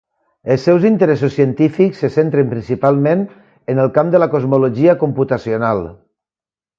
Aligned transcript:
Els 0.53 0.63
seus 0.67 0.85
interessos 0.89 1.35
científics 1.39 1.99
se 2.05 2.09
centren 2.15 2.49
principalment 2.55 3.21
en 3.75 3.83
el 3.87 3.91
camp 3.99 4.09
de 4.15 4.23
la 4.23 4.29
cosmologia 4.37 4.97
computacional. 5.07 5.85